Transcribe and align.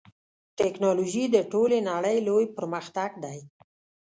ټکنالوژي 0.59 1.25
د 1.29 1.37
ټولې 1.51 1.77
نړۍ 1.89 2.17
لوی 2.27 2.45
پرمختګ 2.57 3.11
دی. 3.23 3.39